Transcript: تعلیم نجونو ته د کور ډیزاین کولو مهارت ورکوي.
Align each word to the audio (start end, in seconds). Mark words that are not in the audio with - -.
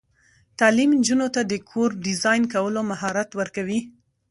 تعلیم 0.59 0.89
نجونو 0.99 1.27
ته 1.35 1.41
د 1.51 1.53
کور 1.69 1.89
ډیزاین 2.05 2.43
کولو 2.53 2.81
مهارت 2.91 3.29
ورکوي. 3.39 3.79